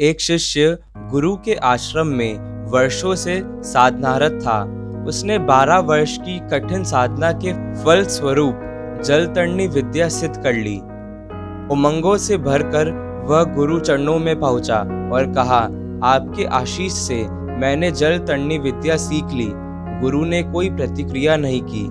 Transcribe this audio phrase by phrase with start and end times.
[0.00, 4.62] एक शिष्य गुरु के आश्रम में वर्षों से साधनारत था।
[5.08, 8.54] उसने बारह वर्ष की कठिन साधना के फल स्वरूप
[9.04, 10.78] जल तड़नी विद्या सिद्ध कर ली।
[11.72, 12.90] उमंगों से भरकर
[13.26, 14.78] वह गुरु चरणों में पहुँचा
[15.12, 15.58] और कहा,
[16.08, 19.52] आपके आशीष से मैंने जल तड़नी विद्या सीख ली।
[20.00, 21.88] गुरु ने कोई प्रतिक्रिया नहीं की।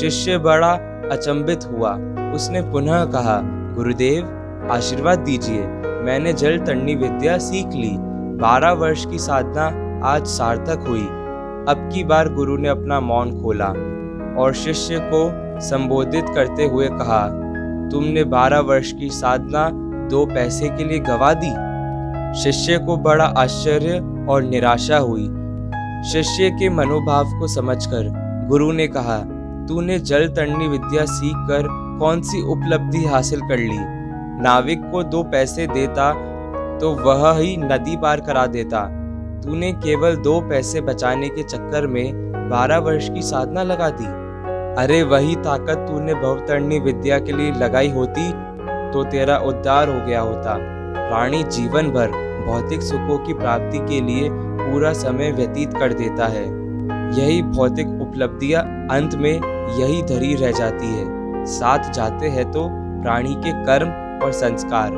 [0.00, 0.72] शिष्य बड़ा
[1.12, 1.92] अचंभित हुआ।
[2.34, 4.24] उसने पुनः कहा, गुरुदेव,
[4.72, 5.77] आशीर्वाद दीजिए।
[6.08, 7.96] मैंने जल तड़नी विद्या सीख ली।
[8.38, 9.64] बारह वर्ष की साधना
[10.06, 11.02] आज सार्थक हुई।
[11.68, 13.66] अब की बार गुरु ने अपना मौन खोला
[14.42, 15.20] और शिष्य को
[15.60, 17.28] संबोधित करते हुए कहा,
[17.88, 19.70] तुमने बारह वर्ष की साधना
[20.08, 21.50] दो पैसे के लिए गवा दी?
[22.42, 23.98] शिष्य को बड़ा आश्चर्य
[24.30, 25.26] और निराशा हुई।
[26.12, 28.10] शिष्य के मनोभाव को समझकर
[28.48, 29.18] गुरु ने कहा,
[29.68, 31.68] तूने जल तड़नी विद्या सीख कर
[32.00, 33.97] कौन सी उपलब्धि हासिल कर ली?
[34.40, 36.12] नाविक को दो पैसे देता
[36.78, 38.82] तो वह ही नदी पार करा देता।
[39.42, 44.06] तूने केवल दो पैसे बचाने के चक्कर में बारह वर्ष की साधना लगा दी।
[44.82, 48.30] अरे, वही ताकत तूने भवतरणी विद्या के लिए लगाई होती
[48.92, 50.56] तो तेरा उद्धार हो गया होता।
[51.08, 52.10] प्राणी जीवन भर
[52.46, 56.46] भौतिक सुखों की प्राप्ति के लिए पूरा समय व्यतीत कर देता है।
[57.18, 59.32] यही भौतिक उपलब्धियाँ अंत में
[59.78, 64.90] यही धरी रह जाती है। साथ जाते हैं तो प्राणी के कर्म और संस्कार।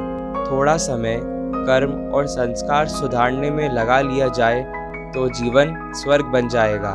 [0.50, 4.62] थोड़ा समय कर्म और संस्कार सुधारने में लगा लिया जाए
[5.14, 6.92] तो जीवन स्वर्ग बन जाएगा।